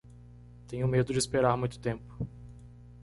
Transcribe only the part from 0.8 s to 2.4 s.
medo de esperar muito tempo.